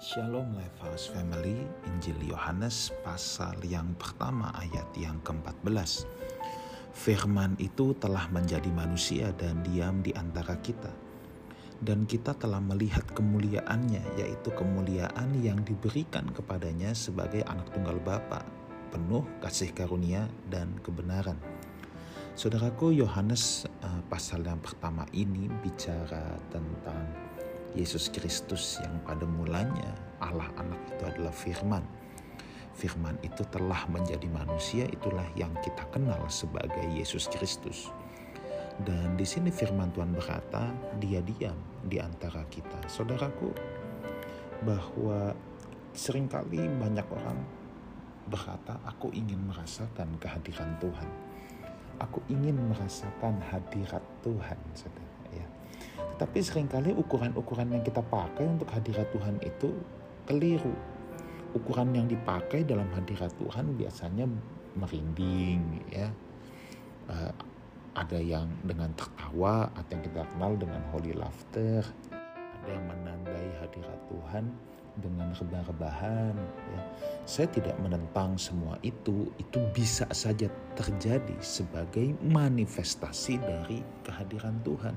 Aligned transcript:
Shalom 0.00 0.56
Lifehouse 0.56 1.12
Family, 1.12 1.60
Injil 1.84 2.32
Yohanes 2.32 2.88
pasal 3.04 3.52
yang 3.68 3.92
pertama 4.00 4.48
ayat 4.56 4.88
yang 4.96 5.20
ke-14. 5.20 6.08
Firman 6.96 7.52
itu 7.60 7.92
telah 8.00 8.24
menjadi 8.32 8.72
manusia 8.72 9.28
dan 9.36 9.60
diam 9.60 10.00
di 10.00 10.16
antara 10.16 10.56
kita. 10.64 10.88
Dan 11.84 12.08
kita 12.08 12.32
telah 12.32 12.64
melihat 12.64 13.04
kemuliaannya, 13.12 14.16
yaitu 14.16 14.48
kemuliaan 14.56 15.36
yang 15.44 15.60
diberikan 15.68 16.24
kepadanya 16.32 16.96
sebagai 16.96 17.44
anak 17.44 17.68
tunggal 17.68 18.00
Bapa, 18.00 18.40
penuh 18.88 19.28
kasih 19.44 19.68
karunia 19.76 20.24
dan 20.48 20.80
kebenaran. 20.80 21.36
Saudaraku, 22.40 22.96
Yohanes 22.96 23.68
uh, 23.84 24.00
pasal 24.08 24.48
yang 24.48 24.64
pertama 24.64 25.04
ini 25.12 25.44
bicara 25.60 26.40
tentang 26.48 27.29
Yesus 27.74 28.10
Kristus 28.10 28.82
yang 28.82 28.98
pada 29.06 29.22
mulanya 29.22 29.94
Allah 30.18 30.50
anak 30.58 30.80
itu 30.90 31.02
adalah 31.06 31.34
firman. 31.34 31.84
Firman 32.74 33.14
itu 33.20 33.44
telah 33.52 33.84
menjadi 33.92 34.26
manusia, 34.30 34.88
itulah 34.88 35.26
yang 35.36 35.52
kita 35.60 35.84
kenal 35.92 36.18
sebagai 36.32 36.82
Yesus 36.90 37.28
Kristus. 37.28 37.92
Dan 38.80 39.20
di 39.20 39.28
sini 39.28 39.52
firman 39.52 39.92
Tuhan 39.92 40.16
berkata, 40.16 40.72
dia 40.96 41.20
diam 41.20 41.56
di 41.84 42.00
antara 42.00 42.40
kita. 42.48 42.88
Saudaraku, 42.88 43.52
bahwa 44.64 45.36
sering 45.92 46.24
kali 46.24 46.64
banyak 46.64 47.04
orang 47.12 47.38
berkata, 48.32 48.80
aku 48.88 49.12
ingin 49.12 49.44
merasakan 49.44 50.16
kehadiran 50.16 50.72
Tuhan. 50.80 51.10
Aku 52.00 52.24
ingin 52.32 52.56
merasakan 52.72 53.44
hadirat 53.52 54.00
Tuhan, 54.24 54.56
saudara. 54.72 55.19
Ya 56.00 56.14
tapi 56.16 56.40
sering 56.40 56.68
kali 56.68 56.96
ukuran-ukuran 56.96 57.76
yang 57.76 57.84
kita 57.84 58.00
pakai 58.00 58.48
untuk 58.48 58.68
hadirat 58.72 59.08
Tuhan 59.12 59.36
itu 59.44 59.70
keliru. 60.24 60.72
Ukuran 61.52 61.92
yang 61.92 62.06
dipakai 62.06 62.62
dalam 62.62 62.86
hadirat 62.94 63.34
Tuhan 63.36 63.74
biasanya 63.74 64.24
merinding, 64.78 65.82
ya. 65.90 66.08
Uh, 67.10 67.34
ada 67.98 68.22
yang 68.22 68.46
dengan 68.62 68.94
tertawa 68.94 69.66
atau 69.74 69.90
yang 69.98 70.04
kita 70.06 70.22
kenal 70.30 70.52
dengan 70.54 70.82
holy 70.94 71.10
laughter. 71.10 71.82
Ada 72.60 72.70
yang 72.70 72.86
menandai 72.86 73.48
hadirat 73.58 73.98
Tuhan 74.06 74.44
dengan 75.02 75.34
rebah-rebahan. 75.34 76.34
Ya. 76.70 76.80
Saya 77.26 77.48
tidak 77.50 77.74
menentang 77.82 78.38
semua 78.38 78.78
itu, 78.86 79.30
itu 79.42 79.58
bisa 79.74 80.06
saja 80.14 80.46
terjadi 80.78 81.34
sebagai 81.42 82.14
manifestasi 82.22 83.42
dari 83.42 83.82
kehadiran 84.06 84.60
Tuhan. 84.62 84.94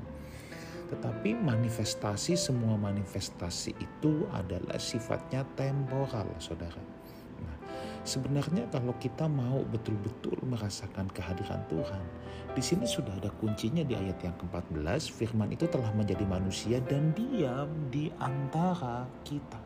Tetapi 0.93 1.33
manifestasi 1.33 2.37
semua 2.37 2.77
manifestasi 2.77 3.73
itu 3.81 4.29
adalah 4.29 4.77
sifatnya 4.77 5.41
temporal, 5.57 6.29
saudara. 6.37 6.77
Nah, 7.41 7.57
sebenarnya 8.05 8.69
kalau 8.69 8.93
kita 9.01 9.25
mau 9.25 9.65
betul-betul 9.65 10.37
merasakan 10.45 11.09
kehadiran 11.09 11.65
Tuhan, 11.65 12.05
di 12.53 12.61
sini 12.61 12.85
sudah 12.85 13.09
ada 13.17 13.33
kuncinya 13.41 13.81
di 13.81 13.97
ayat 13.97 14.21
yang 14.21 14.37
ke-14, 14.37 15.09
firman 15.09 15.49
itu 15.49 15.65
telah 15.65 15.89
menjadi 15.97 16.29
manusia 16.29 16.77
dan 16.85 17.09
diam 17.17 17.89
di 17.89 18.13
antara 18.21 19.09
kita. 19.25 19.57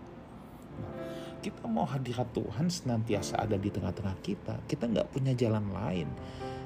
Nah, 0.79 0.95
kita 1.43 1.67
mau 1.67 1.83
hadirat 1.83 2.31
Tuhan 2.31 2.71
senantiasa 2.71 3.35
ada 3.35 3.59
di 3.59 3.67
tengah-tengah 3.67 4.15
kita. 4.23 4.63
Kita 4.63 4.87
nggak 4.87 5.11
punya 5.11 5.35
jalan 5.35 5.75
lain. 5.75 6.07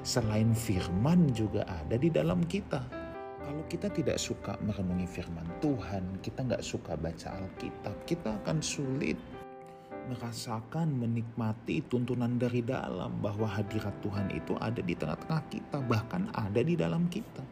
Selain 0.06 0.54
firman 0.54 1.34
juga 1.34 1.66
ada 1.66 1.98
di 1.98 2.14
dalam 2.14 2.46
kita 2.46 3.01
kalau 3.42 3.62
kita 3.66 3.90
tidak 3.90 4.18
suka 4.22 4.54
merenungi 4.62 5.06
firman 5.06 5.46
Tuhan, 5.58 6.22
kita 6.22 6.46
nggak 6.46 6.64
suka 6.64 6.94
baca 6.94 7.34
Alkitab, 7.36 7.96
kita 8.06 8.38
akan 8.42 8.62
sulit 8.62 9.18
merasakan, 10.10 10.98
menikmati 10.98 11.82
tuntunan 11.86 12.34
dari 12.38 12.62
dalam 12.62 13.22
bahwa 13.22 13.46
hadirat 13.46 13.94
Tuhan 14.02 14.34
itu 14.34 14.58
ada 14.58 14.82
di 14.82 14.94
tengah-tengah 14.98 15.42
kita, 15.50 15.78
bahkan 15.86 16.26
ada 16.34 16.58
di 16.62 16.74
dalam 16.74 17.06
kita. 17.06 17.42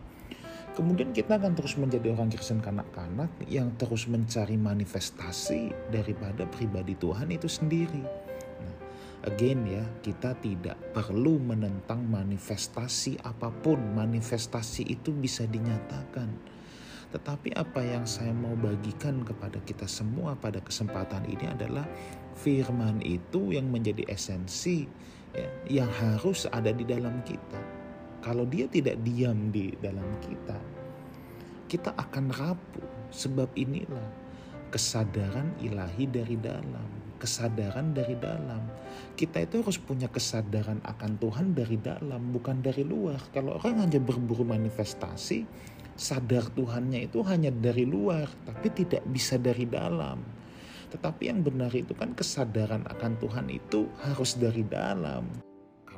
Kemudian 0.70 1.10
kita 1.10 1.34
akan 1.34 1.58
terus 1.58 1.74
menjadi 1.74 2.14
orang 2.14 2.30
Kristen 2.30 2.62
kanak-kanak 2.62 3.28
yang 3.50 3.74
terus 3.74 4.06
mencari 4.06 4.54
manifestasi 4.54 5.90
daripada 5.90 6.46
pribadi 6.46 6.94
Tuhan 6.94 7.34
itu 7.34 7.50
sendiri. 7.50 8.29
Again 9.20 9.68
ya, 9.68 9.84
kita 10.00 10.32
tidak 10.40 10.80
perlu 10.96 11.36
menentang 11.36 12.00
manifestasi 12.08 13.20
apa 13.20 13.52
pun. 13.52 13.76
Manifestasi 13.92 14.88
itu 14.88 15.12
bisa 15.12 15.44
dinyatakan. 15.44 16.32
Tetapi 17.12 17.52
apa 17.52 17.84
yang 17.84 18.08
saya 18.08 18.32
mau 18.32 18.56
bagikan 18.56 19.20
kepada 19.20 19.60
kita 19.66 19.84
semua 19.84 20.38
pada 20.38 20.62
kesempatan 20.64 21.26
ini 21.28 21.52
adalah 21.52 21.84
firman 22.38 23.02
itu 23.04 23.52
yang 23.52 23.68
menjadi 23.68 24.08
esensi 24.08 24.88
ya, 25.36 25.50
yang 25.68 25.90
harus 25.90 26.48
ada 26.48 26.72
di 26.72 26.88
dalam 26.88 27.20
kita. 27.26 27.60
Kalau 28.24 28.48
dia 28.48 28.70
tidak 28.72 29.04
diam 29.04 29.52
di 29.52 29.74
dalam 29.84 30.06
kita, 30.24 30.56
kita 31.68 31.92
akan 31.92 32.32
rapuh. 32.32 32.88
Sebab 33.10 33.52
inilah 33.58 34.06
kesadaran 34.70 35.50
ilahi 35.58 36.06
dari 36.06 36.38
dalam 36.38 36.99
kesadaran 37.20 37.92
dari 37.92 38.16
dalam. 38.16 38.64
Kita 39.12 39.44
itu 39.44 39.60
harus 39.60 39.76
punya 39.76 40.08
kesadaran 40.08 40.80
akan 40.80 41.20
Tuhan 41.20 41.52
dari 41.52 41.76
dalam, 41.76 42.32
bukan 42.32 42.64
dari 42.64 42.80
luar. 42.80 43.20
Kalau 43.36 43.60
orang 43.60 43.84
hanya 43.84 44.00
berburu 44.00 44.48
manifestasi, 44.48 45.44
sadar 46.00 46.48
Tuhannya 46.56 47.12
itu 47.12 47.20
hanya 47.28 47.52
dari 47.52 47.84
luar, 47.84 48.32
tapi 48.48 48.72
tidak 48.72 49.04
bisa 49.12 49.36
dari 49.36 49.68
dalam. 49.68 50.24
Tetapi 50.88 51.28
yang 51.28 51.44
benar 51.44 51.70
itu 51.76 51.92
kan 51.92 52.16
kesadaran 52.16 52.88
akan 52.88 53.12
Tuhan 53.20 53.46
itu 53.52 53.86
harus 54.00 54.40
dari 54.40 54.64
dalam 54.64 55.49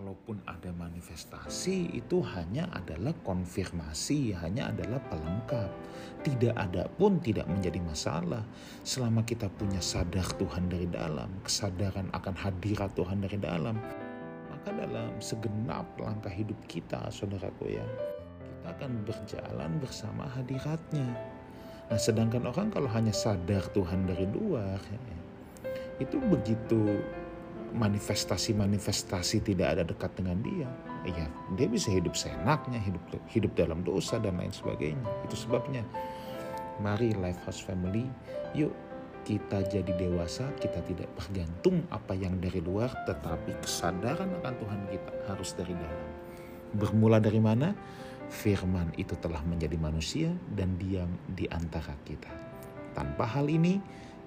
kalaupun 0.03 0.43
ada 0.51 0.75
manifestasi 0.75 1.95
itu 1.95 2.19
hanya 2.35 2.67
adalah 2.75 3.15
konfirmasi, 3.23 4.35
hanya 4.35 4.75
adalah 4.75 4.99
pelengkap. 4.99 5.71
Tidak 6.27 6.59
ada 6.59 6.91
pun 6.99 7.23
tidak 7.23 7.47
menjadi 7.47 7.79
masalah 7.79 8.43
selama 8.83 9.23
kita 9.23 9.47
punya 9.47 9.79
sadar 9.79 10.27
Tuhan 10.43 10.67
dari 10.67 10.91
dalam, 10.91 11.31
kesadaran 11.47 12.11
akan 12.11 12.35
hadirat 12.35 12.91
Tuhan 12.99 13.23
dari 13.23 13.39
dalam. 13.39 13.79
Maka 14.51 14.75
dalam 14.75 15.23
segenap 15.23 15.87
langkah 15.95 16.35
hidup 16.35 16.59
kita, 16.67 17.07
saudaraku 17.07 17.71
ya, 17.71 17.87
kita 18.43 18.75
akan 18.75 19.07
berjalan 19.07 19.71
bersama 19.79 20.27
hadiratnya. 20.35 21.15
Nah 21.87 21.99
sedangkan 22.03 22.51
orang 22.51 22.75
kalau 22.75 22.91
hanya 22.91 23.15
sadar 23.15 23.63
Tuhan 23.71 24.11
dari 24.11 24.27
luar, 24.27 24.83
ya, 24.83 25.03
itu 26.03 26.19
begitu 26.19 26.99
manifestasi-manifestasi 27.73 29.43
tidak 29.45 29.69
ada 29.79 29.83
dekat 29.89 30.13
dengan 30.15 30.39
dia, 30.45 30.69
ya 31.09 31.27
dia 31.57 31.69
bisa 31.69 31.89
hidup 31.89 32.13
seenaknya, 32.13 32.79
hidup 32.79 33.03
hidup 33.33 33.53
dalam 33.57 33.81
dosa 33.83 34.21
dan 34.21 34.37
lain 34.37 34.53
sebagainya. 34.53 35.05
Itu 35.25 35.37
sebabnya 35.37 35.83
mari 36.81 37.17
Lifehouse 37.17 37.65
Family, 37.65 38.05
yuk 38.53 38.73
kita 39.23 39.63
jadi 39.71 39.93
dewasa, 39.95 40.51
kita 40.59 40.83
tidak 40.83 41.07
bergantung 41.15 41.87
apa 41.95 42.13
yang 42.13 42.43
dari 42.43 42.59
luar, 42.59 42.91
tetapi 43.07 43.55
kesadaran 43.63 44.29
akan 44.43 44.55
Tuhan 44.59 44.81
kita 44.91 45.13
harus 45.31 45.51
dari 45.55 45.75
dalam. 45.79 46.11
Bermula 46.75 47.23
dari 47.23 47.39
mana? 47.39 47.71
Firman 48.33 48.97
itu 48.97 49.13
telah 49.21 49.45
menjadi 49.45 49.77
manusia 49.77 50.33
dan 50.57 50.75
diam 50.81 51.09
di 51.37 51.45
antara 51.53 51.93
kita. 52.03 52.33
Tanpa 52.97 53.29
hal 53.29 53.47
ini, 53.47 53.79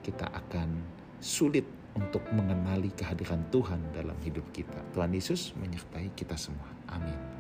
kita 0.06 0.30
akan 0.30 0.70
sulit 1.18 1.66
untuk 1.96 2.24
mengenali 2.36 2.92
kehadiran 2.92 3.44
Tuhan 3.52 3.80
dalam 3.96 4.16
hidup 4.24 4.44
kita. 4.52 4.84
Tuhan 4.92 5.16
Yesus 5.16 5.56
menyertai 5.56 6.12
kita 6.16 6.36
semua. 6.36 6.68
Amin. 6.92 7.35